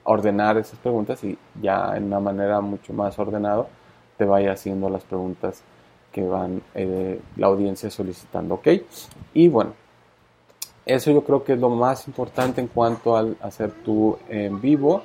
ordenar 0.04 0.56
esas 0.56 0.78
preguntas 0.78 1.22
y 1.22 1.38
ya 1.60 1.96
en 1.96 2.04
una 2.04 2.20
manera 2.20 2.60
mucho 2.60 2.92
más 2.92 3.18
ordenado 3.18 3.68
te 4.16 4.24
vaya 4.24 4.52
haciendo 4.52 4.88
las 4.88 5.04
preguntas 5.04 5.62
que 6.12 6.22
van 6.26 6.62
eh, 6.74 7.20
la 7.36 7.46
audiencia 7.46 7.90
solicitando, 7.90 8.54
¿ok? 8.54 8.68
Y 9.34 9.48
bueno, 9.48 9.74
eso 10.86 11.10
yo 11.10 11.22
creo 11.22 11.44
que 11.44 11.52
es 11.52 11.60
lo 11.60 11.68
más 11.68 12.08
importante 12.08 12.62
en 12.62 12.68
cuanto 12.68 13.16
al 13.16 13.36
hacer 13.42 13.70
tu 13.70 14.16
en 14.28 14.60
vivo. 14.60 15.02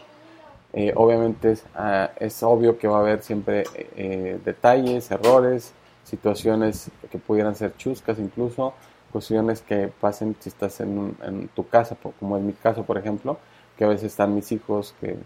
Eh, 0.71 0.93
obviamente 0.95 1.51
es, 1.51 1.65
ah, 1.75 2.09
es 2.17 2.41
obvio 2.41 2.77
que 2.77 2.87
va 2.87 2.97
a 2.97 2.99
haber 3.01 3.21
siempre 3.21 3.65
eh, 3.75 4.39
detalles, 4.43 5.11
errores, 5.11 5.73
situaciones 6.03 6.91
que 7.11 7.17
pudieran 7.19 7.55
ser 7.55 7.75
chuscas 7.77 8.19
incluso, 8.19 8.73
cuestiones 9.11 9.61
que 9.61 9.87
pasen 10.01 10.35
si 10.39 10.49
estás 10.49 10.79
en, 10.81 10.97
un- 10.97 11.17
en 11.23 11.47
tu 11.49 11.67
casa, 11.67 11.97
como 12.19 12.37
en 12.37 12.47
mi 12.47 12.53
caso 12.53 12.83
por 12.83 12.97
ejemplo, 12.97 13.37
que 13.77 13.85
a 13.85 13.87
veces 13.87 14.05
están 14.11 14.35
mis 14.35 14.51
hijos 14.51 14.93
que 15.01 15.17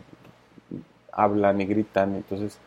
hablan 1.11 1.59
y 1.61 1.65
gritan, 1.65 2.15
entonces 2.15 2.57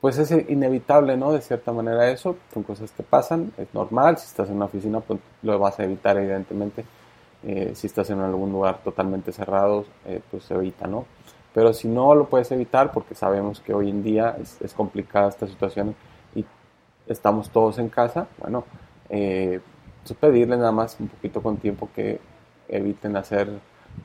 pues 0.00 0.18
es 0.18 0.30
inevitable, 0.50 1.16
¿no? 1.16 1.32
De 1.32 1.42
cierta 1.42 1.72
manera 1.72 2.10
eso, 2.10 2.36
son 2.54 2.64
cosas 2.64 2.92
que 2.92 3.02
pasan, 3.04 3.52
es 3.58 3.72
normal, 3.74 4.18
si 4.18 4.26
estás 4.26 4.48
en 4.50 4.56
una 4.56 4.66
oficina 4.66 5.00
pues 5.00 5.20
lo 5.42 5.58
vas 5.58 5.78
a 5.80 5.84
evitar 5.84 6.16
evidentemente, 6.18 6.84
Eh, 7.44 7.72
si 7.76 7.86
estás 7.88 8.10
en 8.10 8.20
algún 8.20 8.52
lugar 8.52 8.80
totalmente 8.84 9.32
cerrado, 9.32 9.86
eh, 10.06 10.20
pues 10.30 10.44
se 10.44 10.54
evita, 10.54 10.88
¿no? 10.88 11.06
Pero 11.54 11.72
si 11.74 11.88
no 11.88 12.14
lo 12.16 12.26
puedes 12.28 12.50
evitar, 12.52 12.92
porque 12.92 13.14
sabemos 13.14 13.60
que 13.60 13.74
hoy 13.74 13.90
en 13.90 14.02
día 14.02 14.36
es, 14.42 14.74
complicada 14.74 15.28
esta 15.30 15.46
situación 15.46 15.94
estamos 17.06 17.50
todos 17.50 17.78
en 17.78 17.88
casa, 17.88 18.28
bueno, 18.38 18.64
eh, 19.10 19.60
pues 20.06 20.18
pedirles 20.18 20.58
nada 20.58 20.72
más 20.72 20.96
un 21.00 21.08
poquito 21.08 21.42
con 21.42 21.56
tiempo 21.58 21.88
que 21.94 22.20
eviten 22.68 23.16
hacer 23.16 23.48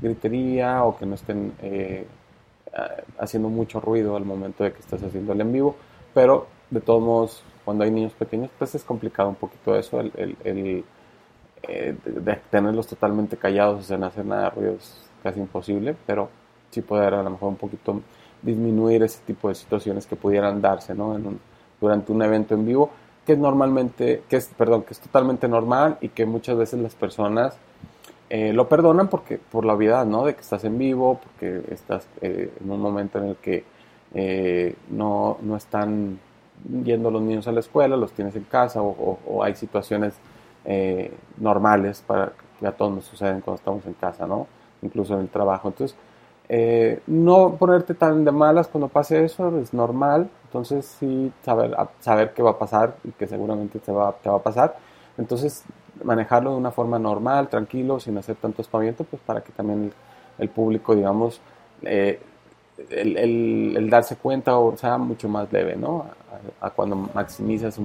gritería 0.01 0.83
o 0.83 0.97
que 0.97 1.05
no 1.05 1.15
estén 1.15 1.53
eh, 1.61 2.05
haciendo 3.19 3.49
mucho 3.49 3.79
ruido 3.79 4.15
al 4.15 4.25
momento 4.25 4.63
de 4.63 4.73
que 4.73 4.79
estás 4.79 5.01
haciendo 5.03 5.33
el 5.33 5.41
en 5.41 5.51
vivo, 5.51 5.75
pero 6.13 6.47
de 6.69 6.81
todos 6.81 7.01
modos, 7.01 7.43
cuando 7.65 7.83
hay 7.83 7.91
niños 7.91 8.13
pequeños, 8.13 8.49
pues 8.57 8.75
es 8.75 8.83
complicado 8.83 9.29
un 9.29 9.35
poquito 9.35 9.75
eso, 9.75 9.99
el, 9.99 10.11
el- 10.15 10.37
el, 10.43 10.85
eh, 11.63 11.95
de, 12.05 12.35
tenerlos 12.51 12.87
totalmente 12.87 13.37
callados 13.37 13.87
sin 13.87 14.03
hacer 14.03 14.25
nada 14.25 14.45
de 14.45 14.49
ruido 14.51 14.73
es 14.75 15.09
casi 15.23 15.39
imposible, 15.39 15.95
pero 16.07 16.29
sí 16.71 16.81
poder 16.81 17.13
a 17.15 17.23
lo 17.23 17.31
mejor 17.31 17.49
un 17.49 17.57
poquito 17.57 18.01
disminuir 18.41 19.03
ese 19.03 19.21
tipo 19.25 19.49
de 19.49 19.55
situaciones 19.55 20.05
que 20.07 20.15
pudieran 20.15 20.61
darse 20.61 20.95
¿no? 20.95 21.15
en 21.15 21.27
un- 21.27 21.39
durante 21.81 22.11
un 22.11 22.21
evento 22.21 22.55
en 22.55 22.65
vivo, 22.65 22.89
que 23.25 23.33
es 23.33 23.39
normalmente, 23.39 24.23
que 24.29 24.37
es, 24.37 24.47
perdón, 24.57 24.83
que 24.83 24.93
es 24.93 24.99
totalmente 24.99 25.47
normal 25.47 25.97
y 26.01 26.09
que 26.09 26.25
muchas 26.25 26.57
veces 26.57 26.79
las 26.79 26.95
personas 26.95 27.57
eh, 28.29 28.53
lo 28.53 28.67
perdonan 28.67 29.07
porque 29.07 29.37
por 29.37 29.65
la 29.65 29.73
obviedad, 29.73 30.05
¿no? 30.05 30.25
De 30.25 30.35
que 30.35 30.41
estás 30.41 30.63
en 30.65 30.77
vivo, 30.77 31.19
porque 31.23 31.61
estás 31.73 32.07
eh, 32.21 32.51
en 32.63 32.71
un 32.71 32.81
momento 32.81 33.19
en 33.19 33.25
el 33.29 33.35
que 33.37 33.63
eh, 34.13 34.75
no, 34.89 35.37
no 35.41 35.55
están 35.55 36.19
yendo 36.83 37.11
los 37.11 37.21
niños 37.21 37.47
a 37.47 37.51
la 37.51 37.59
escuela, 37.59 37.95
los 37.95 38.11
tienes 38.11 38.35
en 38.35 38.43
casa 38.43 38.81
o, 38.81 39.17
o- 39.25 39.43
hay 39.43 39.55
situaciones 39.55 40.13
eh, 40.65 41.13
normales 41.37 42.03
para 42.05 42.33
que 42.59 42.67
a 42.67 42.71
todos 42.71 42.93
nos 42.93 43.05
suceden 43.05 43.41
cuando 43.41 43.59
estamos 43.59 43.85
en 43.85 43.93
casa, 43.93 44.25
¿no? 44.27 44.47
Incluso 44.81 45.13
en 45.13 45.21
el 45.21 45.29
trabajo. 45.29 45.67
Entonces, 45.69 45.95
eh, 46.49 47.01
no 47.07 47.55
ponerte 47.55 47.93
tan 47.93 48.23
de 48.25 48.31
malas 48.31 48.67
cuando 48.67 48.87
pase 48.87 49.23
eso 49.23 49.57
es 49.59 49.73
normal. 49.73 50.29
Entonces, 50.45 50.85
sí, 50.99 51.31
saber, 51.43 51.75
saber 51.99 52.33
qué 52.33 52.41
va 52.41 52.51
a 52.51 52.57
pasar 52.59 52.95
y 53.03 53.11
que 53.11 53.27
seguramente 53.27 53.79
te 53.79 53.91
va, 53.91 54.13
te 54.13 54.29
va 54.29 54.37
a 54.37 54.43
pasar. 54.43 54.77
Entonces, 55.17 55.63
manejarlo 56.03 56.51
de 56.51 56.57
una 56.57 56.71
forma 56.71 56.99
normal, 56.99 57.49
tranquilo, 57.49 57.99
sin 57.99 58.17
hacer 58.17 58.35
tanto 58.37 58.61
espaviento, 58.61 59.03
pues 59.03 59.21
para 59.25 59.41
que 59.41 59.51
también 59.51 59.91
el, 60.37 60.49
público, 60.49 60.95
digamos, 60.95 61.41
eh, 61.81 62.19
el, 62.89 63.17
el- 63.17 63.89
darse 63.89 64.15
cuenta 64.15 64.57
o 64.57 64.77
sea 64.77 64.97
mucho 64.97 65.27
más 65.27 65.51
leve, 65.51 65.75
¿no? 65.75 66.05
A, 66.61 66.69
cuando 66.69 66.95
maximizas 66.95 67.79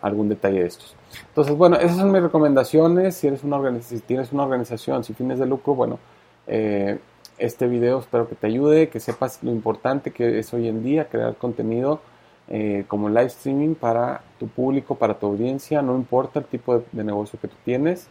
algún 0.00 0.28
detalle 0.28 0.60
de 0.60 0.66
estos. 0.66 0.94
Entonces, 1.28 1.56
bueno, 1.56 1.76
esas 1.76 1.96
son 1.98 2.10
mis 2.12 2.22
recomendaciones. 2.22 3.14
Si, 3.16 3.26
eres 3.26 3.44
una 3.44 3.80
si 3.82 4.00
tienes 4.00 4.32
una 4.32 4.44
organización 4.44 5.04
sin 5.04 5.14
fines 5.16 5.38
de 5.38 5.46
lucro, 5.46 5.74
bueno, 5.74 5.98
eh, 6.46 6.98
este 7.38 7.66
video 7.66 7.98
espero 7.98 8.28
que 8.28 8.34
te 8.34 8.46
ayude, 8.46 8.88
que 8.88 9.00
sepas 9.00 9.42
lo 9.42 9.50
importante 9.50 10.10
que 10.10 10.38
es 10.38 10.52
hoy 10.54 10.68
en 10.68 10.82
día 10.82 11.08
crear 11.08 11.36
contenido 11.36 12.00
eh, 12.48 12.84
como 12.88 13.08
live 13.08 13.26
streaming 13.26 13.74
para 13.74 14.22
tu 14.38 14.48
público, 14.48 14.96
para 14.96 15.18
tu 15.18 15.26
audiencia, 15.26 15.82
no 15.82 15.96
importa 15.96 16.40
el 16.40 16.44
tipo 16.46 16.84
de, 16.92 17.04
negocio 17.04 17.38
que 17.40 17.48
tú 17.48 17.56
tienes, 17.64 18.08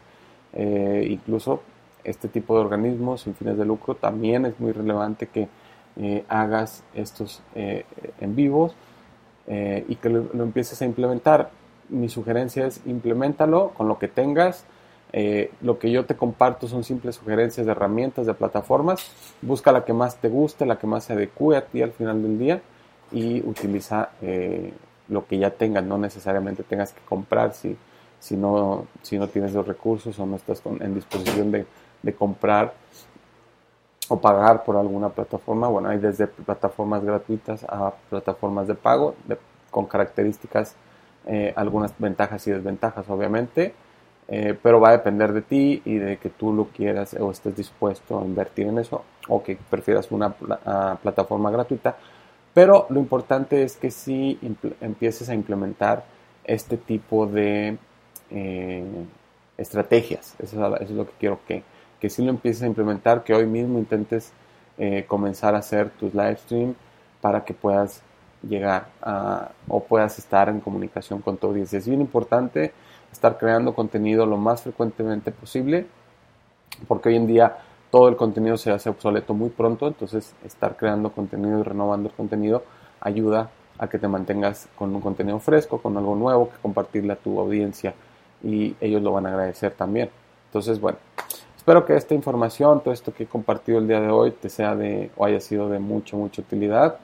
eh, 0.53 1.07
incluso 1.09 1.61
este 2.03 2.27
tipo 2.27 2.55
de 2.55 2.61
organismos 2.65 3.21
sin 3.21 3.35
fines 3.35 3.57
de 3.57 3.65
lucro 3.65 3.95
también 3.95 4.45
es 4.45 4.59
muy 4.59 4.71
relevante 4.71 5.27
que 5.27 5.47
eh, 5.95 6.25
hagas 6.27 6.83
estos 6.95 7.43
eh, 7.53 7.85
en 8.19 8.35
vivos 8.35 8.75
eh, 9.45 9.85
y 9.87 9.95
que 9.95 10.09
lo, 10.09 10.27
lo 10.33 10.43
empieces 10.43 10.81
a 10.81 10.85
implementar. 10.85 11.51
Mi 11.89 12.09
sugerencia 12.09 12.65
es 12.65 12.81
implementalo 12.85 13.69
con 13.77 13.87
lo 13.87 13.99
que 13.99 14.07
tengas. 14.07 14.65
Eh, 15.15 15.51
lo 15.61 15.77
que 15.77 15.91
yo 15.91 16.05
te 16.05 16.15
comparto 16.15 16.67
son 16.67 16.83
simples 16.83 17.15
sugerencias 17.15 17.65
de 17.67 17.71
herramientas, 17.71 18.25
de 18.25 18.33
plataformas. 18.33 19.11
Busca 19.41 19.71
la 19.71 19.85
que 19.85 19.93
más 19.93 20.17
te 20.17 20.27
guste, 20.27 20.65
la 20.65 20.79
que 20.79 20.87
más 20.87 21.05
se 21.05 21.13
adecue 21.13 21.55
a 21.55 21.65
ti 21.65 21.83
al 21.83 21.91
final 21.91 22.21
del 22.23 22.39
día 22.39 22.61
y 23.11 23.47
utiliza 23.47 24.09
eh, 24.21 24.73
lo 25.07 25.27
que 25.27 25.37
ya 25.37 25.51
tengas. 25.51 25.83
No 25.83 25.99
necesariamente 25.99 26.63
tengas 26.63 26.93
que 26.93 27.01
comprar 27.01 27.53
si, 27.53 27.77
si, 28.19 28.35
no, 28.35 28.87
si 29.03 29.19
no 29.19 29.27
tienes 29.27 29.53
los 29.53 29.67
recursos 29.67 30.17
o 30.17 30.25
no 30.25 30.35
estás 30.35 30.63
en 30.79 30.95
disposición 30.95 31.51
de, 31.51 31.67
de 32.01 32.13
comprar 32.13 32.73
o 34.09 34.19
pagar 34.19 34.63
por 34.63 34.77
alguna 34.77 35.09
plataforma. 35.09 35.67
Bueno, 35.67 35.89
hay 35.89 35.99
desde 35.99 36.27
plataformas 36.27 37.03
gratuitas 37.03 37.63
a 37.65 37.93
plataformas 38.09 38.67
de 38.67 38.75
pago 38.75 39.15
con 39.69 39.85
características, 39.85 40.75
eh, 41.25 41.53
algunas 41.55 41.93
ventajas 41.97 42.45
y 42.47 42.51
desventajas, 42.51 43.09
obviamente. 43.09 43.73
Eh, 44.29 44.57
pero 44.63 44.79
va 44.79 44.89
a 44.89 44.91
depender 44.93 45.33
de 45.33 45.41
ti 45.41 45.81
y 45.83 45.95
de 45.95 46.15
que 46.17 46.29
tú 46.29 46.53
lo 46.53 46.65
quieras 46.69 47.13
o 47.19 47.29
estés 47.29 47.57
dispuesto 47.57 48.19
a 48.19 48.25
invertir 48.25 48.67
en 48.67 48.79
eso 48.79 49.03
o 49.27 49.43
que 49.43 49.57
prefieras 49.69 50.09
una 50.11 50.33
ah, 50.65 50.97
plataforma 51.01 51.51
gratuita. 51.51 51.97
Pero 52.53 52.85
lo 52.89 52.99
importante 52.99 53.63
es 53.63 53.75
que 53.75 53.89
impl- 53.89 54.75
empieces 54.79 55.27
a 55.27 55.33
implementar 55.33 56.05
este 56.45 56.77
tipo 56.77 57.25
de 57.27 57.77
eh, 58.31 58.83
estrategias. 59.57 60.35
Eso 60.39 60.77
es, 60.77 60.89
lo 60.91 61.05
que 61.05 61.13
quiero 61.19 61.39
que, 61.45 61.63
que 61.99 62.09
sí 62.09 62.23
lo 62.23 62.29
empieces 62.29 62.63
a 62.63 62.67
implementar, 62.67 63.23
que 63.23 63.33
hoy 63.33 63.45
mismo 63.45 63.77
intentes 63.77 64.31
eh, 64.77 65.03
comenzar 65.05 65.53
a 65.53 65.59
hacer 65.59 65.89
tus 65.89 66.13
live 66.13 66.37
stream 66.37 66.75
para 67.21 67.43
que 67.43 67.53
puedas 67.53 68.01
llegar 68.47 68.87
a, 69.01 69.51
o 69.67 69.83
puedas 69.83 70.17
estar 70.17 70.47
en 70.47 70.59
comunicación 70.61 71.21
con 71.21 71.37
tu 71.37 71.47
audiencia. 71.47 71.79
Es 71.79 71.87
bien 71.87 72.01
importante 72.01 72.71
estar 73.13 73.37
creando 73.37 73.73
contenido 73.73 74.25
lo 74.25 74.37
más 74.37 74.61
frecuentemente 74.63 75.31
posible, 75.31 75.85
porque 76.87 77.09
hoy 77.09 77.15
en 77.15 77.27
día 77.27 77.57
todo 77.91 78.09
el 78.09 78.15
contenido 78.15 78.57
se 78.57 78.71
hace 78.71 78.89
obsoleto 78.89 79.33
muy 79.33 79.49
pronto, 79.49 79.87
entonces 79.87 80.35
estar 80.43 80.75
creando 80.75 81.11
contenido 81.11 81.59
y 81.59 81.63
renovando 81.63 82.09
el 82.09 82.15
contenido 82.15 82.63
ayuda 82.99 83.51
a 83.77 83.87
que 83.87 83.99
te 83.99 84.07
mantengas 84.07 84.67
con 84.75 84.93
un 84.95 85.01
contenido 85.01 85.39
fresco, 85.39 85.81
con 85.81 85.95
algo 85.97 86.15
nuevo 86.15 86.49
que 86.49 86.57
compartirle 86.61 87.13
a 87.13 87.15
tu 87.15 87.39
audiencia 87.39 87.93
y 88.43 88.75
ellos 88.81 89.01
lo 89.01 89.13
van 89.13 89.27
a 89.27 89.29
agradecer 89.29 89.73
también. 89.73 90.09
Entonces, 90.47 90.79
bueno, 90.79 90.97
espero 91.55 91.85
que 91.85 91.95
esta 91.95 92.13
información, 92.13 92.81
todo 92.81 92.93
esto 92.93 93.13
que 93.13 93.23
he 93.23 93.27
compartido 93.27 93.77
el 93.77 93.87
día 93.87 94.01
de 94.01 94.09
hoy, 94.09 94.31
te 94.31 94.49
sea 94.49 94.75
de 94.75 95.11
o 95.15 95.25
haya 95.25 95.39
sido 95.39 95.69
de 95.69 95.79
mucha, 95.79 96.17
mucha 96.17 96.41
utilidad. 96.41 96.97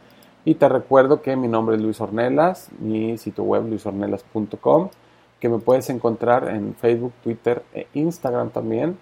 Y 0.46 0.56
te 0.56 0.70
recuerdo 0.70 1.22
que 1.22 1.36
mi 1.36 1.48
nombre 1.48 1.76
es 1.76 1.82
Luis 1.82 2.00
Ornelas, 2.02 2.70
mi 2.80 3.18
sitio 3.18 3.44
web 3.44 3.68
luisornelas.com, 3.68 4.90
que 5.40 5.50
me 5.50 5.60
puedes 5.60 5.90
encontrar 5.90 6.50
en 6.50 6.76
Facebook, 6.76 7.14
Twitter 7.24 7.64
e 7.74 7.88
Instagram 7.94 8.50
también, 8.50 8.98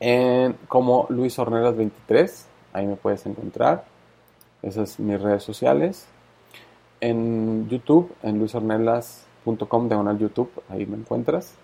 en, 0.00 0.54
como 0.68 1.06
Luis 1.10 1.38
Ornelas 1.38 1.76
23, 1.76 2.46
ahí 2.72 2.86
me 2.86 2.96
puedes 2.96 3.26
encontrar, 3.26 3.84
esas 4.62 4.90
son 4.90 5.06
mis 5.06 5.20
redes 5.20 5.42
sociales. 5.42 6.06
En 7.00 7.68
YouTube, 7.68 8.14
en 8.22 8.38
luisornelas.com, 8.38 9.88
diagonal 9.88 10.18
YouTube, 10.18 10.50
ahí 10.68 10.84
me 10.86 10.96
encuentras. 10.96 11.54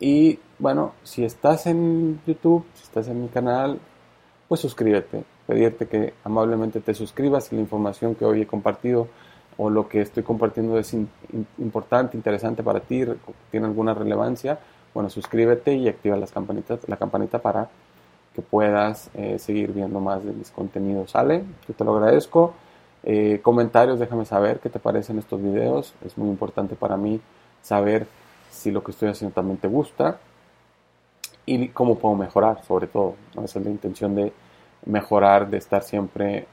Y 0.00 0.38
bueno, 0.58 0.94
si 1.02 1.24
estás 1.24 1.66
en 1.66 2.20
YouTube, 2.26 2.64
si 2.74 2.84
estás 2.84 3.08
en 3.08 3.22
mi 3.22 3.28
canal, 3.28 3.78
pues 4.48 4.60
suscríbete. 4.60 5.24
pedirte 5.46 5.86
que 5.86 6.14
amablemente 6.24 6.80
te 6.80 6.94
suscribas 6.94 7.44
si 7.44 7.54
la 7.54 7.62
información 7.62 8.14
que 8.14 8.24
hoy 8.24 8.42
he 8.42 8.46
compartido 8.46 9.08
o 9.56 9.70
lo 9.70 9.88
que 9.88 10.00
estoy 10.00 10.22
compartiendo 10.22 10.78
es 10.78 10.94
importante, 11.58 12.16
interesante 12.16 12.62
para 12.62 12.80
ti, 12.80 13.04
tiene 13.50 13.66
alguna 13.66 13.94
relevancia, 13.94 14.58
bueno, 14.94 15.10
suscríbete 15.10 15.74
y 15.74 15.88
activa 15.88 16.16
las 16.16 16.32
campanitas, 16.32 16.80
la 16.86 16.96
campanita 16.96 17.38
para 17.40 17.68
que 18.34 18.42
puedas 18.42 19.10
eh, 19.14 19.38
seguir 19.38 19.72
viendo 19.72 20.00
más 20.00 20.24
de 20.24 20.32
mis 20.32 20.50
contenidos. 20.50 21.10
¿Sale? 21.10 21.44
Yo 21.68 21.74
te 21.74 21.84
lo 21.84 21.96
agradezco. 21.96 22.54
Eh, 23.04 23.40
comentarios, 23.42 23.98
déjame 23.98 24.24
saber 24.24 24.60
qué 24.60 24.68
te 24.68 24.78
parecen 24.78 25.18
estos 25.18 25.42
videos. 25.42 25.94
Es 26.04 26.16
muy 26.16 26.28
importante 26.28 26.74
para 26.74 26.96
mí 26.96 27.20
saber 27.62 28.06
si 28.50 28.70
lo 28.70 28.82
que 28.82 28.92
estoy 28.92 29.08
haciendo 29.08 29.34
también 29.34 29.58
te 29.58 29.68
gusta 29.68 30.18
y 31.46 31.68
cómo 31.68 31.98
puedo 31.98 32.14
mejorar, 32.14 32.62
sobre 32.64 32.86
todo. 32.86 33.14
Esa 33.42 33.58
es 33.58 33.64
la 33.64 33.70
intención 33.70 34.14
de 34.14 34.32
mejorar, 34.86 35.48
de 35.48 35.58
estar 35.58 35.82
siempre 35.82 36.46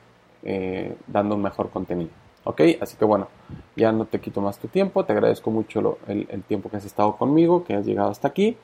eh, 0.43 0.95
dando 1.07 1.35
un 1.35 1.41
mejor 1.41 1.69
contenido. 1.69 2.11
¿Ok? 2.49 2.61
Así 2.81 2.97
que 2.97 3.05
bueno, 3.05 3.27
ya 3.75 3.91
no 3.91 4.05
te 4.05 4.19
quito 4.19 4.41
más 4.41 4.57
tu 4.57 4.67
tiempo. 4.67 5.05
Te 5.05 5.13
agradezco 5.13 5.51
mucho 5.51 5.99
el, 6.07 6.25
el 6.31 6.41
tiempo 6.41 6.67
que 6.67 6.77
has 6.77 6.85
estado 6.85 7.15
conmigo, 7.15 7.63
que 7.63 7.75
has 7.75 7.85
llegado 7.85 8.09
hasta 8.09 8.27
aquí. 8.27 8.57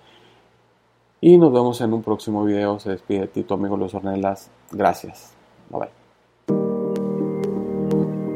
Y 1.22 1.38
nos 1.38 1.54
vemos 1.54 1.80
en 1.82 1.94
un 1.94 2.02
próximo 2.02 2.44
video. 2.44 2.80
Se 2.80 2.90
despide 2.90 3.20
de 3.22 3.28
ti 3.28 3.44
tu 3.44 3.54
amigo 3.54 3.78
Luis 3.78 3.94
Ornelas. 3.94 4.50
Gracias. 4.72 5.36
Bye 5.70 5.82
bye. 5.82 5.90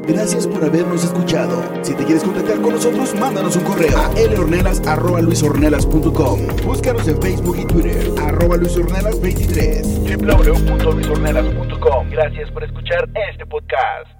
Gracias 0.06 0.46
por 0.46 0.64
habernos 0.64 1.02
escuchado. 1.04 1.60
Si 1.82 1.94
te 1.94 2.04
quieres 2.04 2.22
contactar 2.22 2.60
con 2.60 2.74
nosotros, 2.74 3.12
mándanos 3.16 3.56
un 3.56 3.64
correo 3.64 3.98
a 3.98 4.08
lornelas.luisornelas.com. 4.36 6.40
Búscanos 6.64 7.08
en 7.08 7.20
Facebook 7.20 7.56
y 7.58 7.64
Twitter, 7.64 8.06
arroba 8.22 8.56
luisornelas23. 8.56 10.16
www.luisornelas.com. 10.16 12.10
Gracias 12.10 12.52
por 12.52 12.62
escuchar 12.64 13.08
este 13.30 13.44
podcast. 13.46 14.19